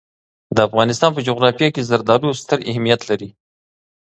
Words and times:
د 0.55 0.57
افغانستان 0.67 1.11
په 1.13 1.21
جغرافیه 1.27 1.69
کې 1.75 1.87
زردالو 1.89 2.29
ستر 2.41 2.59
اهمیت 2.69 3.01
لري. 3.09 3.29